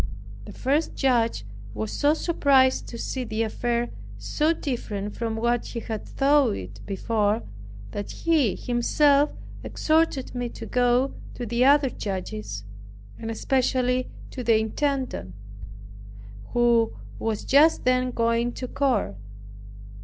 The 0.45 0.51
first 0.51 0.95
judge 0.95 1.45
was 1.75 1.91
so 1.91 2.15
surprised 2.15 2.87
to 2.87 2.97
see 2.97 3.23
the 3.23 3.43
affair 3.43 3.91
so 4.17 4.51
different 4.51 5.15
from 5.15 5.35
what 5.35 5.63
he 5.67 5.79
had 5.79 6.07
thought 6.07 6.55
it 6.55 6.79
before, 6.87 7.43
that 7.91 8.09
he 8.09 8.55
himself 8.55 9.31
exhorted 9.63 10.33
me 10.33 10.49
to 10.49 10.65
go 10.65 11.13
to 11.35 11.45
the 11.45 11.65
other 11.65 11.91
judges, 11.91 12.63
and 13.19 13.29
especially 13.29 14.09
to 14.31 14.43
the 14.43 14.57
intendant, 14.59 15.35
who 16.53 16.93
was 17.19 17.45
just 17.45 17.85
then 17.85 18.09
going 18.09 18.53
to 18.53 18.67
court. 18.67 19.17